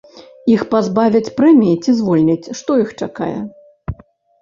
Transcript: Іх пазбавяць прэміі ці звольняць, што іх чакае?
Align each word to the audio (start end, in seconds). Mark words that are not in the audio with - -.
Іх 0.53 0.63
пазбавяць 0.71 1.33
прэміі 1.37 1.75
ці 1.83 1.91
звольняць, 2.01 2.51
што 2.63 2.71
іх 2.89 2.97
чакае? 3.01 3.33